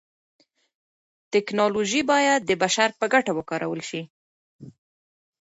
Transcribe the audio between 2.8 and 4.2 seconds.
په ګټه وکارول سي.